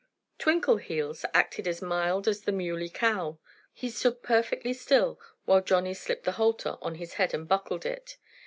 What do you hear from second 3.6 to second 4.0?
He